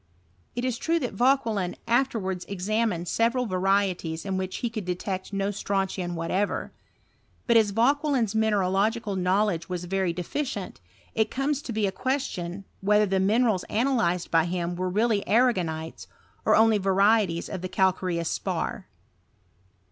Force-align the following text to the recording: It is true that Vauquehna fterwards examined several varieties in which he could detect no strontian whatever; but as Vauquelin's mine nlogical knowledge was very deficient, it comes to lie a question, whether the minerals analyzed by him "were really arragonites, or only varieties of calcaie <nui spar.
It 0.55 0.65
is 0.65 0.79
true 0.79 0.97
that 0.97 1.13
Vauquehna 1.13 1.75
fterwards 1.87 2.43
examined 2.47 3.07
several 3.07 3.45
varieties 3.45 4.25
in 4.25 4.35
which 4.35 4.57
he 4.65 4.69
could 4.71 4.83
detect 4.83 5.31
no 5.31 5.49
strontian 5.51 6.15
whatever; 6.15 6.71
but 7.45 7.55
as 7.55 7.69
Vauquelin's 7.69 8.33
mine 8.33 8.53
nlogical 8.53 9.15
knowledge 9.15 9.69
was 9.69 9.85
very 9.85 10.11
deficient, 10.11 10.79
it 11.13 11.29
comes 11.29 11.61
to 11.61 11.71
lie 11.73 11.81
a 11.87 11.91
question, 11.91 12.65
whether 12.81 13.05
the 13.05 13.19
minerals 13.19 13.63
analyzed 13.65 14.31
by 14.31 14.45
him 14.45 14.75
"were 14.75 14.89
really 14.89 15.21
arragonites, 15.27 16.07
or 16.45 16.55
only 16.55 16.79
varieties 16.79 17.47
of 17.47 17.61
calcaie 17.61 18.15
<nui 18.15 18.23
spar. 18.25 18.87